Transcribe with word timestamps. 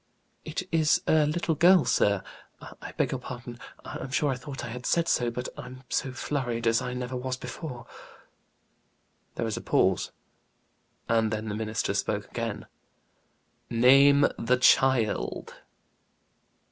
"It 0.43 0.63
is 0.71 0.99
a 1.05 1.27
little 1.27 1.53
girl, 1.53 1.85
sir. 1.85 2.23
I 2.59 2.91
beg 2.93 3.11
your 3.11 3.19
pardon, 3.19 3.59
I'm 3.85 4.09
sure 4.09 4.31
I 4.31 4.35
thought 4.35 4.65
I 4.65 4.69
had 4.69 4.87
said 4.87 5.07
so; 5.07 5.29
but 5.29 5.47
I'm 5.55 5.83
so 5.89 6.11
flurried 6.11 6.65
as 6.65 6.81
I 6.81 6.95
never 6.95 7.15
was 7.15 7.37
before." 7.37 7.85
There 9.35 9.45
was 9.45 9.57
a 9.57 9.61
pause, 9.61 10.11
and 11.07 11.29
then 11.31 11.49
the 11.49 11.55
minister 11.55 11.93
spoke 11.93 12.27
again. 12.31 12.65
"Name 13.69 14.25
the 14.39 14.57
child." 14.57 15.53